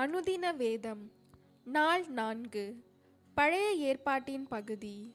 அனுதின 0.00 0.56
வேதம் 0.56 1.12
நாள் 1.64 2.06
நான்கு 2.06 2.76
பழைய 3.34 3.72
ஏற்பாட்டின் 3.72 4.48
பகுதி. 4.48 5.14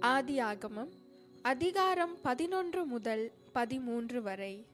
ஆதியாகமம் 0.00 0.88
அதிகாரம் 1.42 2.20
பதினொன்று 2.22 2.84
முதல் 2.84 3.32
பதிமூன்று 3.52 4.22
வரை. 4.22 4.66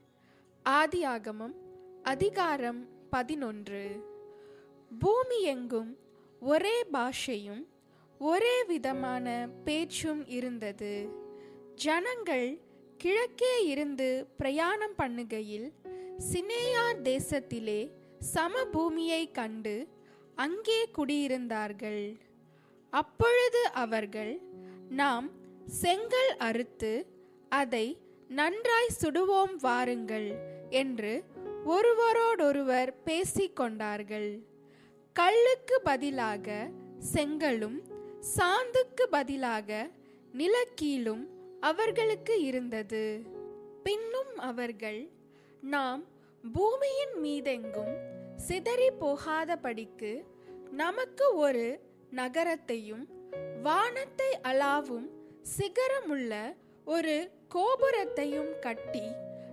ஆதியாகமம் 0.69 1.53
அதிகாரம் 2.03 2.87
பதினொன்று. 3.09 4.03
பூமி 4.99 5.41
எங்கும் 5.41 5.97
ஒரே 6.39 6.83
பாஷையும் 6.93 7.65
ஒரே 8.19 8.63
விதமான 8.63 9.47
பேச்சும் 9.63 10.27
இருந்தது. 10.27 11.09
ஜனங்கள் 11.75 12.59
கிழக்கே 12.97 13.65
இருந்து 13.65 14.27
பிரயாணம் 14.37 14.95
பண்ணுகையில் 14.97 15.71
சினேயார் 16.17 17.01
தேசத்திலே 17.01 17.97
சமபூமியை 18.35 19.31
கண்டு 19.31 19.87
அங்கே 20.35 20.89
குடியிருந்தார்கள். 20.97 22.19
அப்பொழுது 22.89 23.69
அவர்கள் 23.71 24.41
நாம் 24.89 25.29
செங்கல் 25.65 26.37
அறுத்து 26.37 27.05
அதை 27.49 27.97
நன்றாய் 28.27 28.95
சுடுவோம் 29.01 29.55
வாருங்கள் 29.55 30.29
என்று 30.69 31.23
ஒருவரோடொருவர் 31.65 32.93
பேசிக்கொண்டார்கள் 33.05 34.43
கல்லுக்கு 35.13 35.81
பதிலாக 35.83 36.69
செங்கலும் 36.99 37.81
சாந்துக்கு 38.37 39.03
பதிலாக 39.09 39.89
நிலக்கீழும் 40.33 41.27
அவர்களுக்கு 41.59 42.41
இருந்தது. 42.41 43.23
பின்னும் 43.83 44.37
அவர்கள் 44.37 45.09
நாம் 45.61 46.03
பூமியின் 46.43 47.15
மீதெங்கும் 47.23 48.08
சிதறி 48.47 48.89
போகாதபடிக்கு 49.01 50.11
நமக்கு 50.71 51.35
ஒரு 51.35 51.65
நகரத்தையும் 52.11 53.03
வானத்தை 53.63 54.29
அளாவும் 54.41 55.07
சிகரமுள்ள 55.57 56.33
ஒரு 56.87 57.15
கோபுரத்தையும் 57.55 58.59
கட்டி 58.59 59.05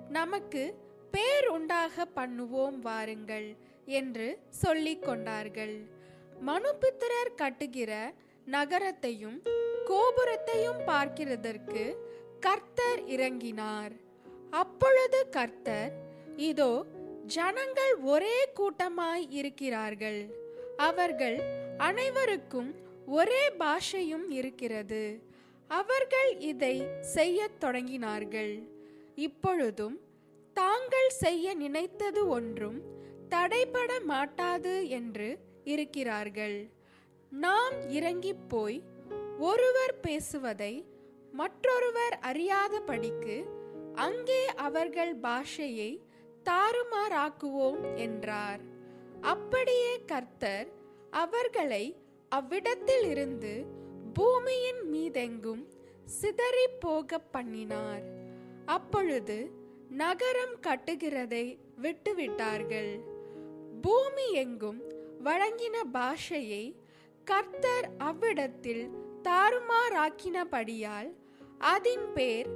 நமக்கு 0.08 0.62
பேர் 1.10 1.48
உண்டாக 1.48 2.06
பண்ணுவோம் 2.14 2.78
வாருங்கள் 2.80 3.48
என்று 3.84 4.38
சொல்லிக் 4.48 5.04
கொண்டார்கள். 5.04 5.76
மனுபித்திரர் 6.46 7.34
கட்டுகிற 7.36 7.92
நகரத்தையும் 8.46 9.38
கோபுரத்தையும் 9.86 10.80
பார்க்கிறதற்கு 10.86 11.84
கர்த்தர் 12.40 13.02
இறங்கினார். 13.04 13.94
அப்பொழுது 14.50 15.28
கர்த்தர் 15.28 15.92
இதோ 16.36 16.72
ஜனங்கள் 17.26 17.94
ஒரே 17.94 18.48
கூட்டமாய் 18.54 19.26
இருக்கிறார்கள். 19.28 20.26
அவர்கள் 20.76 21.40
அனைவருக்கும் 21.78 22.74
ஒரே 23.06 23.50
பாஷையும் 23.58 24.30
இருக்கிறது. 24.30 25.22
அவர்கள் 25.68 26.38
இதை 26.38 26.82
செய்யத் 27.00 27.58
தொடங்கினார்கள். 27.60 28.68
இப்பொழுதும் 29.14 30.00
தாங்கள் 30.54 31.08
செய்ய 31.08 31.54
நினைத்தது 31.54 32.28
ஒன்றும் 32.28 32.82
தடைபட 33.28 34.02
மாட்டாது 34.02 34.88
என்று 34.88 35.38
இருக்கிறார்கள். 35.64 36.68
நாம் 37.30 37.90
இறங்கிப் 37.90 38.48
போய் 38.48 38.82
ஒருவர் 39.38 40.00
பேசுவதை 40.00 40.84
மற்றொருவர் 41.32 42.18
அறியாதபடிக்கு 42.22 43.44
அங்கே 43.94 44.44
அவர்கள் 44.54 45.16
பாஷையை 45.16 46.00
தாறுமாறாக்குவோம் 46.48 47.96
என்றார். 47.96 48.60
அப்படியே 49.20 50.00
கர்த்தர் 50.06 50.68
அவர்களை 51.10 51.84
அவ்விடத்தில் 52.28 53.06
இருந்து 53.08 53.66
பூமியின் 54.14 54.82
மீதெங்கும் 54.92 55.64
சிதறி 56.04 56.66
போக 56.80 57.18
பண்ணினார். 57.18 58.04
அப்பொழுது 58.66 59.50
நகரம் 59.88 60.56
கட்டுகிறதை 60.60 61.58
விட்டுவிட்டார்கள். 61.82 62.92
பூமி 63.82 64.32
எங்கும் 64.32 64.80
வழங்கின 65.24 65.76
பாஷையை 65.92 66.64
கர்த்தர் 67.24 67.88
அவ்விடத்தில் 67.98 68.84
தாறுமாறாக்கினபடியால் 69.22 71.10
அதன் 71.58 72.12
பேர் 72.12 72.48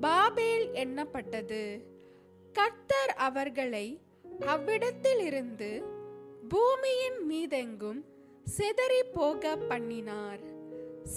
பாபேல் 0.00 0.66
எண்ணப்பட்டது 0.72 1.62
கர்த்தர் 2.58 3.10
அவர்களை 3.16 3.86
அவ்விடத்திலிருந்து 4.46 5.68
பூமியின் 6.48 7.18
மீதெங்கும் 7.30 8.00
சிதறி 8.44 9.02
போக 9.02 9.56
பண்ணினார். 9.56 10.40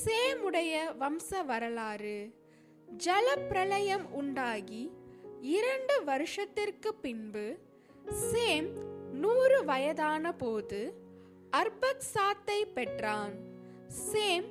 சேமுடைய 0.02 0.74
வம்ச 1.00 1.46
வரலாறு 1.46 2.18
ஜலப்பிரளயம் 2.88 4.06
உண்டாகி 4.12 4.84
இரண்டு 5.41 6.03
வருஷத்திற்கு 6.03 6.94
பின்பு 6.96 7.46
சேம் 8.31 8.69
நூறு 9.13 9.66
வயதான 9.66 10.34
போது 10.34 10.81
அர்பக்சாத்தை 11.52 12.59
பெற்றான். 12.73 13.35
சேம் 14.12 14.47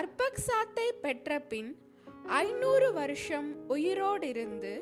அர்பக்சாத்தை 0.00 0.88
பெற்ற 1.00 1.40
பின் 1.40 1.70
ஐநூறு 2.26 2.92
வருஷம் 2.92 3.48
உயிரோடிருந்து 3.68 4.72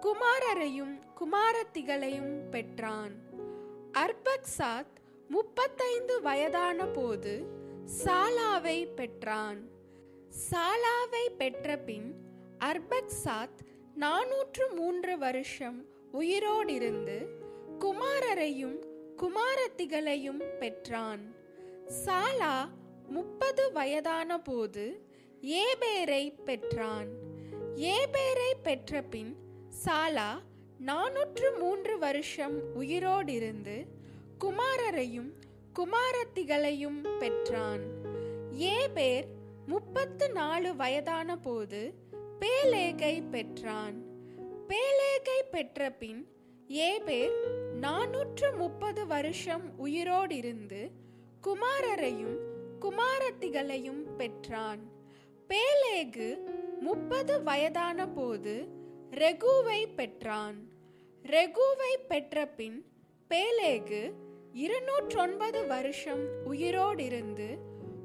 குமாரரையும் 0.00 0.98
குமாரத்திகளையும் 1.14 2.48
பெற்றான். 2.50 3.12
அர்பக்சாத் 3.92 4.96
முப்பத்தைந்து 5.28 6.20
வயதான 6.20 6.86
போது 6.86 7.44
சாலாவை 8.04 8.94
பெற்றான். 8.94 9.68
சாலாவை 10.50 11.30
பெற்ற 11.38 11.76
பின் 11.78 12.14
அர்பக்சாத் 12.58 13.58
நாநூற்று 13.94 14.68
மூன்று 14.74 15.18
வருஷம் 15.18 15.84
உயிரோடிருந்து 16.12 17.26
குமாரரையும் 17.78 18.78
குமாரத்திகளையும் 19.16 20.58
பெற்றான். 20.58 21.34
சாலா 22.04 22.68
முப்பது 23.08 23.72
வயதான 23.72 24.40
போது 24.40 25.08
ஏபேரை 25.42 26.42
பெற்றான். 26.44 27.08
ஏபேரை 27.74 28.52
பெற்ற 28.62 29.02
பின் 29.02 29.36
சாலா 29.84 30.40
நானூற்று 30.86 31.58
மூன்று 31.58 31.98
வருஷம் 31.98 32.80
உயிரோடிருந்து 32.80 33.86
குமாரரையும் 34.38 35.32
குமாரத்திகளையும் 35.74 37.18
பெற்றான். 37.18 37.80
ஏபேர் 38.50 39.24
முப்பத்து 39.66 40.30
நாலு 40.30 40.76
வயதான 40.76 41.36
போது 41.36 41.94
பேலேகை 42.40 43.22
பெற்றான். 43.30 44.02
பேலேகை 44.68 45.42
பெற்ற 45.50 45.90
பின் 45.90 46.28
ஏபேர் 46.68 47.36
நானூற்று 47.80 48.56
முப்பது 48.56 49.06
வருஷம் 49.06 49.86
உயிரோடிருந்து 49.86 50.90
குமாரரையும் 51.42 52.38
குமாரத்திகளையும் 52.80 54.16
பெற்றான். 54.16 54.80
பேலேகு 55.48 56.38
முப்பது 56.80 57.42
வயதான 57.42 58.08
போது 58.08 58.78
ரெகுவை 59.10 59.94
பெற்றான். 59.96 60.68
ரெகுவை 61.24 61.96
பெற்ற 62.08 62.46
பின் 62.46 62.84
பேலேகு 63.30 64.12
இருநூற்றொன்பது 64.54 65.66
வருஷம் 65.66 66.22
உயிரோடிருந்து 66.44 67.58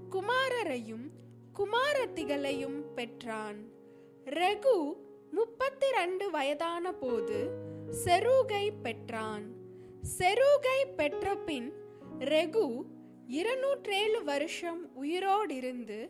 குமாரரையும் 0.10 1.12
குமாரத்திகளையும் 1.54 2.94
பெற்றான். 2.96 3.70
ரெகு 4.26 4.98
முப்பத்தி 5.32 5.92
ரெண்டு 5.92 6.32
வயதான 6.32 6.92
போது 6.92 7.50
செருகை 8.04 8.72
பெற்றான். 8.82 9.44
செருகை 10.18 10.96
பெற்ற 10.96 11.36
பின் 11.36 11.74
ரெகு 12.20 12.86
இருநூற்றேழு 13.28 14.24
வருஷம் 14.24 15.04
உயிரோடிருந்து 15.04 16.10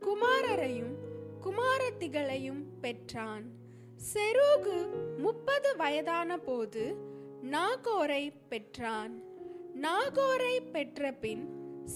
குமாரரையும் 0.00 0.94
குமாரத்திகளையும் 1.40 2.64
பெற்றான். 2.80 3.64
செருகு 3.96 4.88
முப்பது 5.16 5.76
வயதான 5.76 6.38
போது 6.38 6.96
நாகோரை 7.42 8.32
பெற்றான். 8.48 9.22
நாகோரை 9.82 10.70
பெற்ற 10.70 11.12
பின் 11.12 11.48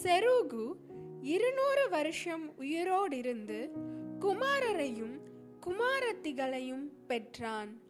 செருகு 0.02 0.72
இருநூறு 1.20 1.88
வருஷம் 1.90 2.52
உயிரோடிருந்து 2.60 3.68
குமாரரையும் 4.20 5.20
குமாரத்திகளையும் 5.66 6.88
பெற்றான். 7.06 7.80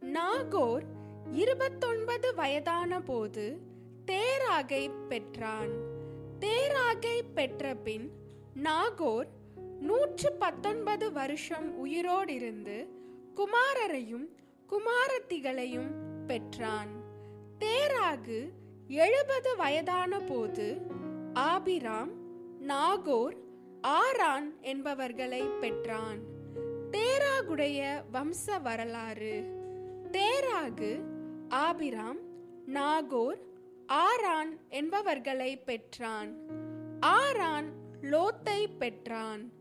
நாகோர் 0.00 0.84
இருபத்தொன்பது 1.32 2.34
வயதான 2.34 3.00
போது 3.00 3.58
தேராகை 4.06 4.90
பெற்றான். 5.08 5.70
தேராகை 6.40 7.22
பெற்ற 7.34 7.74
பின் 7.74 8.10
நாகோர் 8.54 9.28
நூற்று 9.80 10.32
பத்தொன்பது 10.32 11.12
வருஷம் 11.12 11.86
உயிரோடிருந்து 11.86 12.96
குமாரரையும் 13.38 14.28
குமாரத்திகளையும் 14.66 15.90
பெற்றான். 16.26 16.88
தேராகு 17.58 18.50
எழுபது 18.88 19.56
வயதான 19.56 20.18
போது 20.18 20.80
ஆபிராம் 21.32 22.10
நாகோர் 22.60 23.36
ஆரான் 23.80 24.60
என்பவர்களை 24.60 25.46
பெற்றான். 25.60 26.18
தேராகுடைய 26.90 28.02
வம்ச 28.12 28.62
வரலாறு. 28.62 29.44
தேராகு 30.12 31.02
ஆபிராம் 31.48 32.18
நாகோர் 32.66 33.40
ஆரான் 33.86 34.60
என்பவர்களை 34.68 35.64
பெற்றான். 35.64 36.36
ஆரான் 37.00 37.72
லோத்தை 38.02 38.76
பெற்றான். 38.78 39.52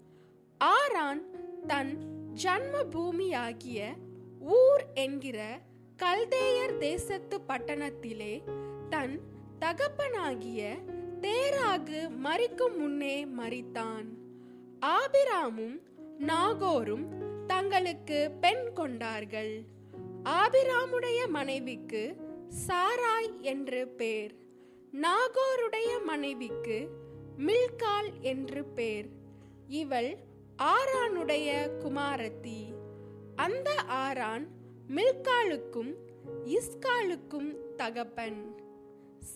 ஆரான் 0.57 1.23
தன் 1.67 2.16
ஜன்ம 2.43 2.83
பூமியாகிய 2.91 3.93
ஊர் 4.39 4.85
என்கிற 4.93 5.59
கல்தேயர் 6.03 6.77
தேசத்து 6.77 7.41
பட்டணத்திலே 7.47 8.41
தன் 8.89 9.21
தகப்பனாகிய 9.59 10.75
தேராகு 11.21 12.09
மறிக்கும் 12.23 12.77
முன்னே 12.77 13.25
மறித்தான் 13.25 14.05
ஆபிராமும் 14.79 15.81
நாகோரும் 16.19 17.05
தங்களுக்கு 17.45 18.31
பெண் 18.39 18.73
கொண்டார்கள். 18.73 19.63
ஆபிராமுடைய 20.23 21.27
மனைவிக்கு 21.27 22.15
சாராய் 22.67 23.39
என்று 23.39 23.87
பேர். 23.87 24.35
நாகோருடைய 24.91 26.03
மனைவிக்கு 26.05 26.87
மில்கால் 27.37 28.11
என்று 28.19 28.65
பேர். 28.65 29.09
இவள் 29.67 30.17
ஆரானுடைய 30.57 31.69
குமாரத்தி. 31.83 32.73
அந்த 33.35 33.75
ஆரான் 33.75 34.47
மில்காலுக்கும் 34.95 35.95
இஸ்காலுக்கும் 36.45 37.75
தகப்பன். 37.75 38.61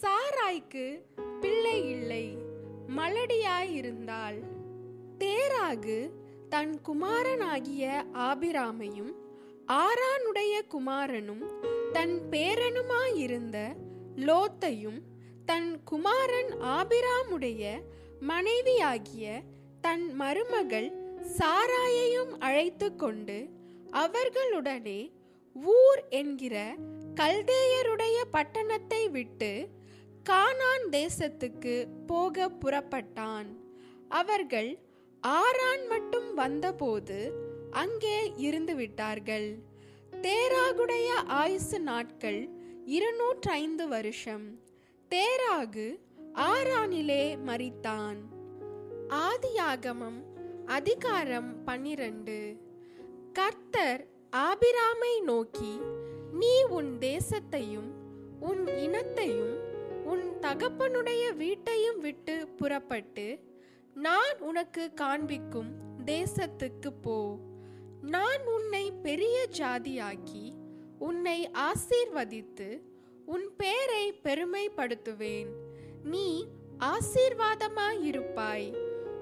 சாராய்க்கு 0.01 1.01
பிள்ளை 1.39 1.89
இல்லை 1.89 2.37
மலடியாயிருந்தாள். 2.97 4.43
தேராகு 5.19 6.09
தன் 6.49 6.81
குமாரனாகிய 6.81 8.05
ஆபிராமையும் 8.13 9.13
ஆரானுடைய 9.67 10.61
குமாரனும் 10.67 11.43
தன் 11.91 12.21
பேரனுமாயிருந்த 12.29 13.75
லோத்தையும் 14.15 15.01
தன் 15.45 15.83
குமாரன் 15.83 16.53
ஆபிராமுடைய 16.61 17.81
மனைவியாகிய 18.19 19.41
தன் 19.81 20.13
மருமகள் 20.13 21.00
சாராயையும் 21.21 22.39
அழைத்து 22.39 22.95
கொண்டு 22.95 23.49
அவர்களுடனே 23.91 25.11
ஊர் 25.53 26.07
என்கிற 26.09 26.75
கல்தேயருடைய 27.15 28.17
பட்டணத்தை 28.31 29.09
விட்டு 29.09 29.67
கானான் 30.29 30.85
தேசத்துக்கு 30.89 31.87
போக 32.07 32.49
புறப்பட்டான். 32.49 33.45
அவர்கள் 34.09 34.79
ஆரான் 35.21 35.87
மட்டும் 35.87 36.33
வந்தபோது 36.33 37.33
அங்கே 37.71 38.33
இருந்து 38.35 38.75
விட்டார்கள். 38.75 39.57
தேராகுடைய 40.11 41.07
ஆயுசு 41.27 41.79
நாட்கள் 41.79 42.49
இருநூற்றைந்து 42.85 43.87
வருஷம். 43.87 44.59
தேராகு 45.09 45.99
ஆரானிலே 46.33 47.37
மறித்தான் 47.45 48.19
ஆதியாகமம் 49.09 50.30
அதிகாரம் 50.71 51.63
பன்னிரண்டு. 51.63 52.57
கர்த்தர் 53.33 54.07
ஆபிராமை 54.35 55.23
நோக்கி 55.23 55.79
நீ 56.31 56.63
உன் 56.63 56.99
தேசத்தையும் 56.99 57.91
உன் 58.39 58.67
இனத்தையும் 58.67 59.59
உன் 60.05 60.33
தகப்பனுடைய 60.41 61.35
வீட்டையும் 61.35 61.99
விட்டு 61.99 62.47
புறப்பட்டு 62.47 63.39
நான் 63.93 64.39
உனக்கு 64.39 64.93
காண்பிக்கும் 64.93 65.99
தேசத்துக்கு 66.05 66.93
போ. 67.01 67.39
நான் 68.01 68.45
உன்னை 68.45 68.91
பெரிய 68.91 69.47
ஜாதியாக்கி 69.57 70.53
உன்னை 70.99 71.49
ஆசீர்வதித்து 71.53 72.81
உன் 73.25 73.49
பேரை 73.57 74.19
பெருமைப்படுத்துவேன். 74.23 75.47
நீ 76.03 76.47
ஆசீர்வாதமாயிருப்பாய். 76.79 78.80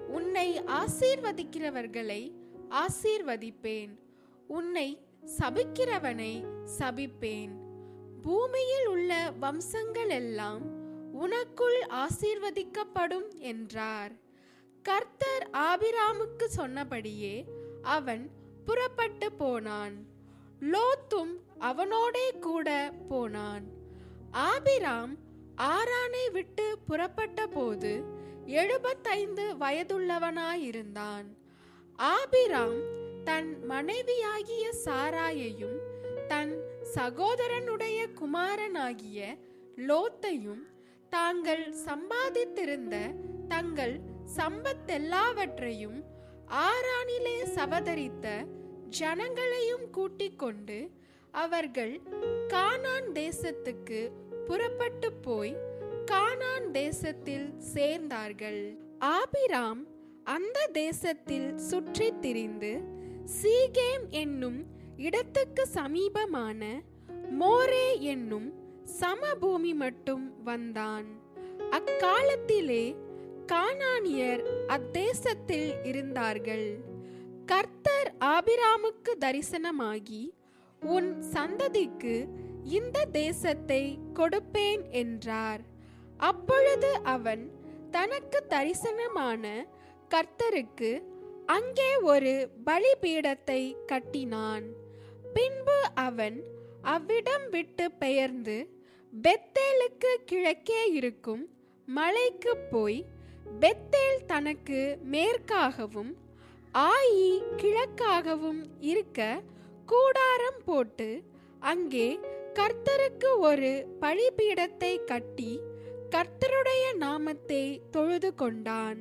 உன்னை 0.09 0.47
ஆசீர்வதிக்கிறவர்களை 0.61 2.21
ஆசீர்வதிப்பேன். 2.69 3.91
உன்னை 4.47 4.87
சபிக்கிறவனை 5.37 6.33
சபிப்பேன். 6.77 7.53
பூமியில் 8.21 8.87
உள்ள 8.87 9.31
வம்சங்கள் 9.39 10.09
எல்லாம் 10.09 10.63
உனக்குள் 11.13 11.79
ஆசீர்வதிக்கப்படும் 11.89 13.29
என்றார். 13.37 14.11
கர்த்தர் 14.83 15.45
ஆபிராமுக்கு 15.67 16.45
சொன்னபடியே 16.45 17.45
அவன் 17.81 18.29
புறப்பட்டு 18.65 19.31
போனான். 19.31 19.95
லோத்தும் 20.59 21.33
அவனோடே 21.59 22.27
கூட 22.39 22.93
போனான். 23.09 23.65
ஆபிராம் 24.31 25.13
ஆரானை 25.57 26.25
விட்டு 26.31 26.65
புறப்பட்ட 26.85 27.47
போது 27.47 27.91
எழுபத்தைந்து 28.53 29.55
வயதுள்ளவனாயிருந்தான். 29.59 31.27
ஆபிராம் 31.99 32.79
தன் 33.23 33.65
மனைவியாகிய 33.65 34.71
சாராயையும் 34.85 35.77
தன் 36.27 36.53
சகோதரனுடைய 36.95 38.07
குமாரனாகிய 38.13 39.19
லோத்தையும் 39.77 40.63
தாங்கள் 41.09 41.73
சம்பாதித்திருந்த 41.85 42.95
தங்கள் 43.47 43.95
சம்பத்தெல்லாவற்றையும் 44.37 45.99
ஆரானிலே 46.61 47.37
சவதரித்த 47.55 48.27
ஜனங்களையும் 48.99 49.89
கூட்டிக் 49.91 50.39
கொண்டு 50.39 50.77
அவர்கள் 51.33 51.93
கானான் 52.47 53.09
தேசத்துக்கு 53.13 53.99
புறப்பட்டு 54.47 55.13
போய் 55.21 55.53
கானான் 56.11 56.71
தேசத்தில் 56.71 57.53
சேர்ந்தார்கள். 57.73 58.77
ஆபிராம் 58.99 59.87
அந்த 60.23 60.69
தேசத்தில் 60.73 61.57
சுற்றித் 61.57 62.21
திரிந்து 62.21 62.81
சீகேம் 63.41 64.09
என்னும் 64.09 64.65
இடத்துக்கு 64.97 65.67
சமீபமான 65.73 66.81
மோரே 67.39 67.99
என்னும் 67.99 68.53
சமபூமி 69.01 69.75
மட்டும் 69.75 70.43
வந்தான். 70.43 71.05
அக்காலத்திலே 71.69 72.95
கானானியர் 73.51 74.43
அத்தேசத்தில் 74.67 75.85
இருந்தார்கள். 75.85 76.79
கர்த்தர் 77.45 78.15
ஆபிராமுக்கு 78.19 79.13
தரிசனமாகி 79.19 80.29
உன் 80.85 81.23
சந்ததிக்கு 81.33 82.27
இந்த 82.63 83.05
தேசத்தை 83.05 83.99
கொடுப்பேன் 84.13 84.89
என்றார். 84.89 85.77
அப்பொழுது 86.19 86.93
அவன் 87.03 87.51
தனக்கு 87.91 88.43
தரிசனமான 88.49 89.65
கர்த்தருக்கு 90.09 91.01
அங்கே 91.45 91.97
ஒரு 91.97 92.49
பலிபீடத்தை 92.65 93.75
கட்டினான். 93.85 94.63
பின்பு 95.33 95.81
அவன் 95.95 96.43
அவ்விடம் 96.81 97.49
விட்டு 97.49 97.91
பெயர்ந்து 97.91 98.69
பெத்தேலுக்கு 99.21 100.15
கிழக்கே 100.25 100.91
இருக்கும் 100.91 101.49
மலைக்கு 101.85 102.57
போய் 102.57 103.05
பெத்தேல் 103.59 104.25
தனக்கு 104.27 104.97
மேற்காகவும் 105.11 106.15
ஆயி 106.73 107.43
கிழக்காகவும் 107.57 108.65
இருக்க 108.79 109.41
கூடாரம் 109.85 110.61
போட்டு 110.65 111.23
அங்கே 111.59 112.19
கர்த்தருக்கு 112.53 113.37
ஒரு 113.37 113.87
பழிபீடத்தை 114.01 115.03
கட்டி 115.03 115.59
கர்த்தருடைய 116.15 116.95
நாமத்தை 116.95 117.81
தொழுது 117.91 118.35
கொண்டான். 118.35 118.97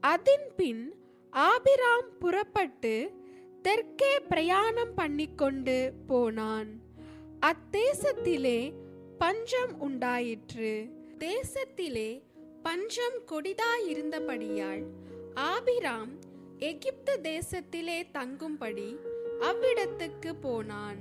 அதன்பின் 0.00 0.94
ஆபிராம் 1.30 2.18
புறப்பட்டு 2.18 3.12
தெற்கே 3.62 4.20
பிரயாணம் 4.20 4.94
பண்ணிக்கொண்டு 4.94 5.92
போனான். 6.06 6.80
அத்தேசத்திலே 7.40 8.72
பஞ்சம் 9.18 9.80
உண்டாயிற்று. 9.80 10.88
தேசத்திலே 11.18 12.22
பஞ்சம் 12.62 13.18
கொடிதாயிருந்தபடியால் 13.26 14.82
ஆபிராம் 15.34 16.12
எகிப்து 16.58 17.20
தேசத்திலே 17.22 18.02
தங்கும்படி 18.12 18.96
அவ்விடத்துக்கு 19.40 20.32
போனான். 20.40 20.96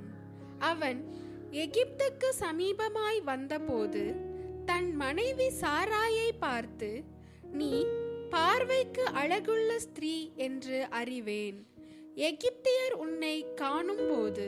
அவன் 0.59 1.13
எகிப்துக்கு 1.51 2.29
சமீபமாய் 2.39 3.21
வந்தபோது 3.23 4.28
தன் 4.69 4.95
மனைவி 4.95 5.45
சாராயை 5.61 6.29
பார்த்து 6.39 7.03
நீ 7.51 7.85
பார்வைக்கு 8.29 9.03
அழகுள்ள 9.05 9.75
ஸ்திரீ 9.75 10.31
என்று 10.35 10.87
அறிவேன். 10.89 11.67
எகிப்தியர் 12.15 12.93
உன்னை 12.93 13.53
காணும்போது 13.53 14.47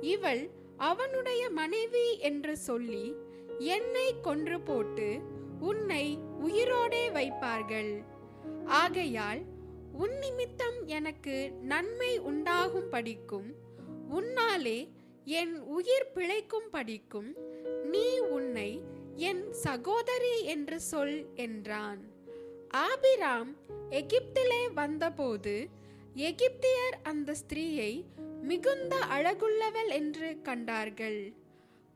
இவள் 0.00 0.50
அவனுடைய 0.76 1.50
மனைவி 1.50 2.18
என்று 2.18 2.56
சொல்லி 2.56 3.14
என்னை 3.58 4.14
கொன்று 4.20 4.60
போட்டு 4.60 5.20
உன்னை 5.60 6.18
உயிரோடே 6.46 7.04
வைப்பார்கள். 7.18 8.04
ஆகையால் 8.64 9.42
உன் 9.92 10.18
நிமித்தம் 10.18 10.86
எனக்கு 10.86 11.52
நன்மை 11.62 12.18
உண்டாகும் 12.18 12.88
படிக்கும். 12.88 13.54
உன்னாலே 14.10 14.88
என் 15.24 15.56
உயிர் 15.60 16.10
பிழைக்கும் 16.14 16.70
படிக்கும். 16.70 17.36
நீ 17.84 18.18
உன்னை 18.18 18.70
என் 19.16 19.52
சகோதரி 19.52 20.44
என்று 20.44 20.80
சொல் 20.80 21.34
என்றான். 21.34 22.00
ஆபிராம் 22.70 23.56
எகிப்திலே 23.90 24.72
வந்தபோது 24.74 25.68
எகிப்தியர் 26.14 26.96
அந்த 27.02 27.34
ஸ்திரீயை 27.34 28.04
மிகுந்த 28.42 28.96
அழகுள்ளவள் 28.96 29.88
என்று 29.88 30.40
கண்டார்கள். 30.42 31.32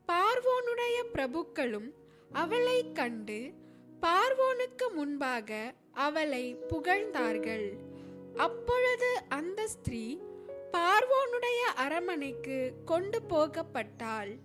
பார்வோனுடைய 0.07 0.97
பிரபுக்களும் 1.13 1.89
அவளை 2.31 2.91
கண்டு 2.91 3.53
பார்வோனுக்கு 4.01 4.87
முன்பாக 4.93 5.73
அவளை 5.91 6.55
புகழ்ந்தார்கள். 6.67 7.67
அப்பொழுது 8.35 9.21
அந்த 9.29 9.67
ஸ்திரீ 9.67 10.17
பார்வோனுடைய 10.71 11.61
அரமனைக்கு 11.75 12.73
கொண்டு 12.85 13.21
போகப்பட்டாள். 13.29 14.39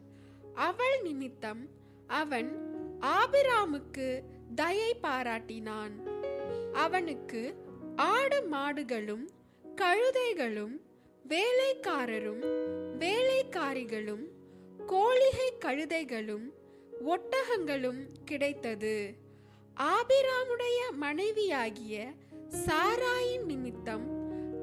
அவள் 0.55 1.03
நிமித்தம் 1.03 1.83
அவன் 2.21 2.51
ஆபிராமுக்கு 3.19 4.09
தயை 4.55 4.91
பாராட்டினான். 5.03 5.95
அவனுக்கு 6.73 7.43
ஆடு 7.97 8.39
மாடுகளும் 8.53 9.25
கழுதைகளும் 9.77 10.75
வேலைக்காரரும் 11.25 12.43
வேலைக்காரிகளும் 12.99 14.25
கோழிகை 14.87 15.49
கழுதைகளும் 15.65 16.47
ஒட்டகங்களும் 17.07 18.03
கிடைத்தது. 18.25 18.97
ஆபிராமுடைய 19.77 20.81
மனைவியாகிய 20.97 21.95
சாராயின் 22.67 23.45
நிமித்தம் 23.45 24.07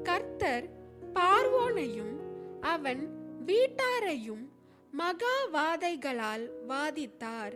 கர்த்தர் 0.02 0.66
பார்வோனையும் 1.14 2.14
அவன் 2.60 3.02
வீட்டாரையும் 3.46 4.44
மகா 4.92 5.46
வாதைகளால் 5.52 6.50
வாதித்தார். 6.68 7.54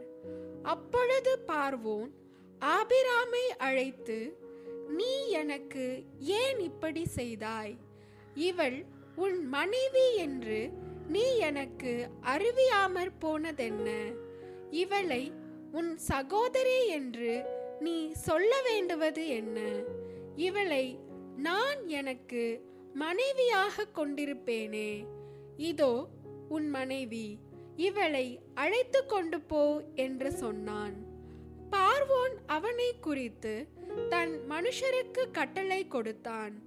அப்பொழுது 0.63 1.39
பார்வோன் 1.47 2.11
ஆபிராமை 2.61 3.43
அழைத்து 3.59 4.37
நீ 4.89 5.29
எனக்கு 5.29 6.05
ஏன் 6.19 6.59
இப்படி 6.59 7.07
செய்தாய்? 7.17 7.77
இவள் 8.35 8.85
உன் 9.17 9.47
மனைவி 9.47 10.15
என்று 10.15 10.71
நீ 11.09 11.37
எனக்கு 11.37 12.09
அறிவியாமற் 12.23 13.19
போனதென்ன? 13.21 13.89
இவளை 14.71 15.33
உன் 15.73 15.99
சகோதரி 15.99 16.89
என்று 16.89 17.45
நீ 17.81 18.13
சொல்ல 18.13 18.63
வேண்டுவது 18.63 19.29
என்ன? 19.29 19.61
இவளை 20.37 20.99
நான் 21.37 21.89
எனக்கு 21.89 22.65
மனைவியாக 22.95 23.87
கொண்டிருப்பேனே. 23.95 25.07
இதோ 25.57 26.09
உன் 26.49 26.71
மனைவி 26.71 27.39
இவளை 27.77 28.41
அழைத்து 28.55 29.07
கொண்டு 29.07 29.41
போ 29.41 29.83
என்று 29.95 30.33
சொன்னான். 30.33 30.95
பார்வோன் 31.71 32.35
அவனை 32.47 32.99
குறித்து 33.01 33.67
தன் 34.09 34.41
மனுஷருக்கு 34.49 35.31
கட்டளை 35.33 35.89
கொடுத்தான். 35.89 36.63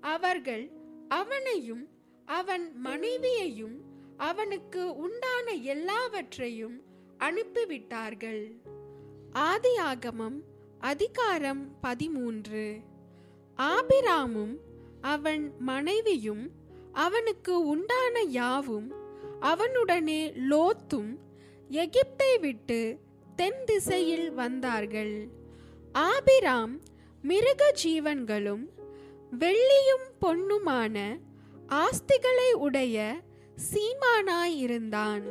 அவர்கள் 0.00 0.70
அவனையும் 1.08 1.88
அவன் 2.26 2.76
மனைவியையும் 2.76 3.80
அவனுக்கு 4.16 4.96
உண்டான 4.96 5.52
எல்லாவற்றையும் 5.52 6.82
அனுப்பிவிட்டார்கள். 7.18 8.52
ஆதியாகமம் 9.34 10.40
அதிகாரம் 10.78 11.80
பதிமூன்று. 11.80 12.78
ஆபிராமும் 13.56 14.58
அவன் 15.00 15.52
மனைவியும் 15.58 16.50
அவனுக்கு 16.92 17.66
உண்டான 17.66 18.20
யாவும் 18.20 19.01
அவனுடனே 19.50 20.20
லோத்தும் 20.50 21.10
எகிப்தை 21.70 22.40
விட்டு 22.40 22.98
தென் 23.36 23.62
திசையில் 23.64 24.28
வந்தார்கள். 24.32 25.28
ஆபிராம் 25.92 26.74
மிருக 27.22 27.62
ஜீவன்களும் 27.82 28.64
வெள்ளியும் 29.38 30.06
பொன்னுமான 30.20 30.96
ஆஸ்திகளை 31.82 32.50
உடைய 32.66 32.96
சீமானாயிருந்தான். 33.68 35.24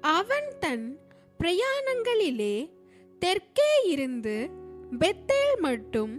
அவன் 0.00 0.50
தன் 0.60 0.86
பிரயாணங்களிலே 1.40 2.56
தெற்கே 3.18 3.72
இருந்து 3.84 4.36
பெத்தேல் 4.98 5.56
மட்டும் 5.58 6.14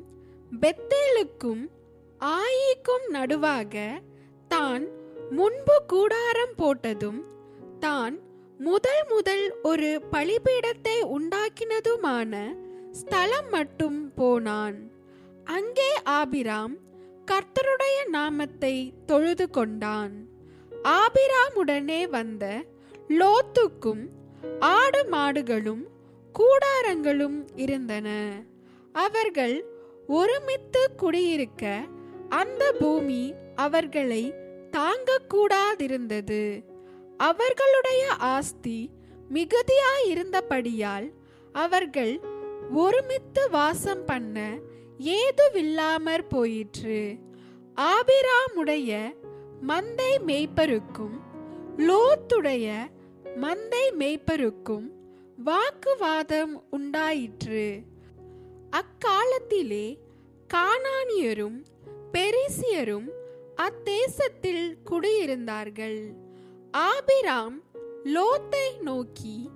பெத்தேலுக்கும் 0.61 1.63
ஆயிக்கும் 2.19 3.05
நடுவாக 3.11 3.75
தான் 4.47 4.85
முன்பு 5.37 5.75
கூடாரம் 5.91 6.55
போட்டதும் 6.57 7.21
தான் 7.79 8.15
முதல் 8.59 9.03
முதல் 9.11 9.45
ஒரு 9.69 9.89
பலிபீடத்தை 10.11 10.97
உண்டாக்கினதுமான 11.15 12.33
ஸ்தலம் 12.91 13.49
மட்டும் 13.49 13.99
போனான். 14.15 14.77
அங்கே 15.55 15.89
ஆபிராம் 16.17 16.75
கர்த்தருடைய 17.31 17.97
நாமத்தை 18.09 18.75
தொழுது 19.05 19.47
கொண்டான். 19.49 20.13
ஆபிராமுடனே 20.97 22.01
வந்த 22.17 22.45
லோத்துக்கும் 23.19 24.03
ஆடு 24.75 25.01
மாடுகளும் 25.11 25.83
கூடாரங்களும் 26.35 27.39
இருந்தன. 27.55 28.07
அவர்கள் 29.05 29.57
ஒருமித்து 30.19 30.83
குடியிருக்க 31.01 31.63
அந்த 32.41 32.63
பூமி 32.79 33.23
அவர்களை 33.65 34.23
தாங்கக்கூடாதிருந்தது. 34.73 36.63
அவர்களுடைய 37.17 38.13
ஆஸ்தி 38.13 38.89
மிகுதியாயிருந்தபடியால் 39.33 41.11
அவர்கள் 41.51 42.19
ஒருமித்து 42.71 43.49
வாசம் 43.49 44.05
பண்ண 44.05 44.57
ஏதுவில்லாமற் 44.97 46.29
போயிற்று. 46.29 47.15
ஆபிராமுடைய 47.75 49.15
மந்தை 49.67 50.11
மேய்ப்பருக்கும் 50.27 51.15
லோத்துடைய 51.77 52.91
மந்தை 53.23 53.85
மேய்ப்பருக்கும் 53.99 54.91
வாக்குவாதம் 55.45 56.63
உண்டாயிற்று. 56.71 57.81
அக்காலத்திலே 58.69 59.97
கானானியரும் 60.53 61.63
பெரிசியரும் 62.11 63.09
அத்தேசத்தில் 63.55 64.77
குடியிருந்தார்கள். 64.85 66.13
ஆபிராம் 66.71 67.61
லோத்தை 68.03 68.81
நோக்கி 68.81 69.49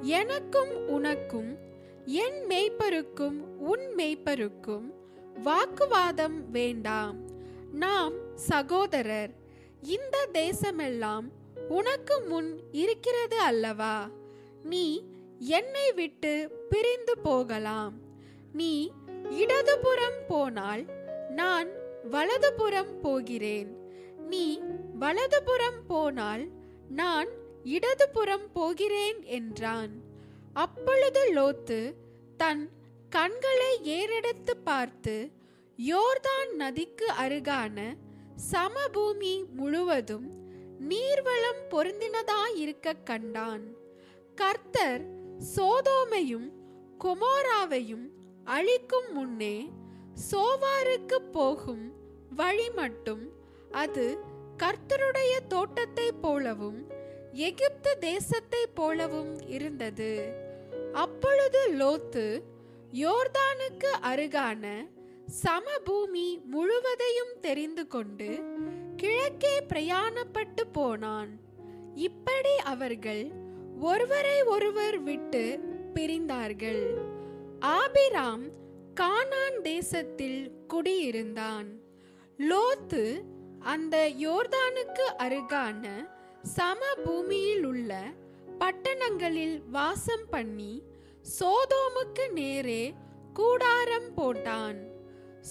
எனக்கும் 0.00 0.88
உனக்கும் 0.88 1.58
என் 2.04 2.44
மேய்ப்பருக்கும் 2.48 3.38
உன் 3.58 3.94
மேய்ப்பருக்கும் 3.96 4.92
வாக்குவாதம் 5.42 6.50
வேண்டாம். 6.50 7.16
நாம் 7.72 8.12
சகோதரர் 8.34 9.30
இந்த 9.82 10.28
தேசமெல்லாம் 10.32 11.24
உனக்கு 11.68 12.20
முன் 12.20 12.60
இருக்கிறது 12.72 13.38
அல்லவா? 13.38 14.10
நீ 14.62 15.04
என்னை 15.38 15.92
விட்டு 15.92 16.50
பிரிந்து 16.68 17.18
போகலாம். 17.18 17.94
நீ 18.52 18.92
இடதுபுறம் 19.30 20.20
போனால் 20.28 20.84
நான் 21.28 21.68
வலதுபுறம் 22.10 23.00
போகிறேன். 23.00 23.76
நீ 24.28 24.60
வலதுபுறம் 24.98 25.86
போனால் 25.86 26.48
நான் 26.88 27.28
இடதுபுறம் 27.62 28.52
போகிறேன் 28.52 29.22
என்றான். 29.22 29.92
அப்பொழுது 30.52 31.32
லோத்து 31.32 31.94
தன் 32.36 32.70
கண்களை 33.10 33.72
ஏறெடுத்து 33.82 34.54
பார்த்து 34.64 35.30
யோர்தான் 35.78 36.50
நதிக்கு 36.58 37.06
அருகான 37.24 37.96
சமபூமி 38.52 39.44
முழுவதும் 39.52 40.26
நீர்வளம் 40.88 41.62
பொருந்தினதாயிருக்க 41.70 42.92
கண்டான். 43.04 43.64
கர்த்தர் 44.34 45.02
சோதோமையும் 45.56 46.48
கொமோராவையும் 47.04 48.06
அழிக்கும் 48.44 49.12
முன்னே 49.12 49.68
சோவாருக்கு 50.30 51.18
போகும் 51.32 51.93
வழி 52.34 52.70
மட்டும் 52.70 53.24
அது 53.70 54.04
கர்த்தருடைய 54.62 55.32
தோட்டத்தை 55.48 56.12
போலவும் 56.12 56.80
எகிப்து 57.32 57.92
தேசத்தை 57.98 58.66
போலவும் 58.74 59.32
இருந்தது. 59.48 60.10
அப்பொழுது 60.92 61.60
லோத்து 61.80 62.26
யோர்தானுக்கு 62.92 63.90
அருகான 64.10 64.64
சமபூமி 65.42 66.28
முழுவதையும் 66.44 67.34
தெரிந்து 67.40 67.86
கொண்டு 67.86 68.28
கிழக்கே 68.96 69.54
பிரயாணப்பட்டு 69.68 70.64
போனான். 70.72 71.32
இப்படி 71.94 72.56
அவர்கள் 72.56 73.24
ஒருவரை 73.80 74.42
ஒருவர் 74.42 74.98
விட்டு 75.02 75.44
பிரிந்தார்கள். 75.94 76.84
ஆபிராம் 77.60 78.44
கானான் 79.00 79.58
தேசத்தில் 79.62 80.40
குடியிருந்தான். 80.68 81.68
லோத்து 82.38 83.24
அந்த 83.58 83.96
யோர்தானுக்கு 84.08 85.04
அருகான 85.18 86.08
சமபூமியில் 86.56 87.64
உள்ள 87.64 88.02
பட்டணங்களில் 88.58 89.62
வாசம் 89.68 90.26
பண்ணி 90.30 90.82
சோதோமுக்கு 91.40 92.32
நேரே 92.32 92.94
கூடாரம் 93.32 94.10
போட்டான். 94.16 94.78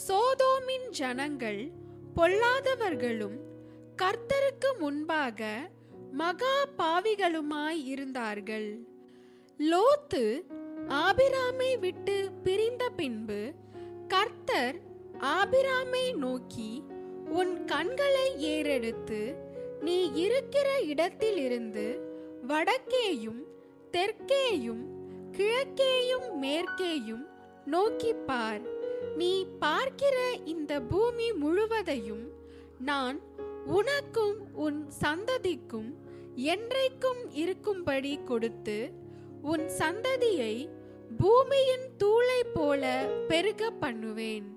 சோதோமின் 0.07 0.89
ஜனங்கள் 0.89 1.71
பொல்லாதவர்களும் 2.15 3.37
கர்த்தருக்கு 3.95 4.69
முன்பாக 4.79 5.69
மகா 6.11 6.55
பாவிகளுமாய் 6.77 7.83
இருந்தார்கள். 7.83 8.79
லோத்து 9.59 10.43
ஆபிராமை 10.87 11.79
விட்டு 11.79 12.31
பிரிந்த 12.43 12.89
பின்பு 12.89 13.51
கர்த்தர் 14.07 14.77
ஆபிராமை 15.19 16.15
நோக்கி 16.15 16.83
உன் 17.29 17.65
கண்களை 17.65 18.35
ஏறெடுத்து 18.39 19.35
நீ 19.81 20.11
இருக்கிற 20.13 20.79
இடத்திலிருந்து 20.79 22.11
வடக்கேயும் 22.47 23.41
தெற்கேயும் 23.91 24.83
கிழக்கேயும் 25.31 26.39
மேற்கேயும் 26.41 27.25
நோக்கி 27.65 28.13
பார். 28.13 28.61
நீ 29.17 29.45
பார்க்கிற 29.59 30.33
இந்த 30.45 30.81
பூமி 30.81 31.31
முழுவதையும் 31.31 32.31
நான் 32.77 33.19
உனக்கும் 33.65 34.37
உன் 34.53 34.87
சந்ததிக்கும் 35.01 35.95
என்றைக்கும் 36.35 37.31
இருக்கும்படி 37.31 38.19
கொடுத்து 38.25 38.93
உன் 39.41 39.67
சந்ததியை 39.67 40.69
பூமியின் 41.17 41.87
தூளை 41.97 42.41
போல 42.53 43.09
பெருக 43.27 43.69
பண்ணுவேன். 43.69 44.52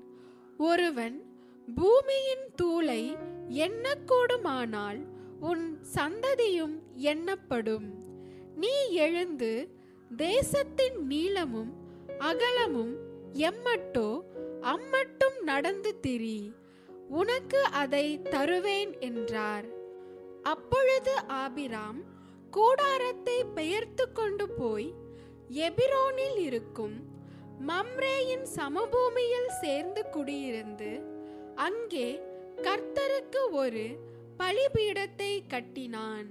ஒருவன் 0.58 1.16
பூமியின் 1.74 2.46
தூளை 2.62 3.16
எண்ணக்கூடுமானால் 3.48 5.00
உன் 5.40 5.78
சந்ததியும் 5.94 6.82
எண்ணப்படும். 6.94 7.88
நீ 8.56 8.90
எழுந்து 8.90 9.68
தேசத்தின் 10.16 11.06
நீளமும் 11.06 11.72
அகலமும் 12.18 12.94
எம்மட்டோ 13.32 14.20
அம்மட்டும் 14.60 15.42
நடந்து 15.42 16.00
திரி. 16.00 16.52
உனக்கு 17.08 17.62
அதை 17.62 18.22
தருவேன் 18.22 19.00
என்றார். 19.00 19.64
அப்பொழுது 20.42 21.14
ஆபிராம் 21.26 22.00
கூடாரத்தை 22.50 23.44
பெயர்த்து 23.44 24.12
கொண்டு 24.12 24.48
போய் 24.48 24.94
எபிரோனில் 25.48 26.36
இருக்கும் 26.36 26.96
மம்ரேயின் 27.60 28.46
சமபூமியில் 28.56 29.50
சேர்ந்து 29.60 30.04
குடியிருந்து 30.14 30.90
அங்கே 31.54 32.22
கர்த்தருக்கு 32.62 33.50
ஒரு 33.50 33.84
பலிபீடத்தை 34.36 35.42
கட்டினான். 35.48 36.28